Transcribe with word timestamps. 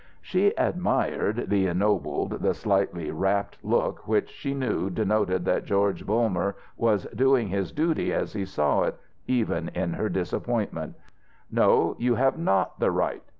She 0.19 0.47
admired 0.57 1.49
the 1.51 1.67
ennobled, 1.67 2.41
the 2.41 2.55
slightly 2.55 3.11
rapt 3.11 3.59
look 3.63 4.07
which, 4.07 4.31
she 4.31 4.55
knew, 4.55 4.89
denoted 4.89 5.45
that 5.45 5.65
George 5.65 6.07
Bulmer 6.07 6.55
was 6.75 7.03
doing 7.13 7.49
his 7.49 7.71
duty 7.71 8.11
as 8.11 8.33
he 8.33 8.43
saw 8.45 8.81
it, 8.81 8.95
even 9.27 9.67
in 9.75 9.93
her 9.93 10.09
disappointment. 10.09 10.95
"No, 11.51 11.95
you 11.99 12.15
have 12.15 12.39
not 12.39 12.79
the 12.79 12.89
right. 12.89 13.21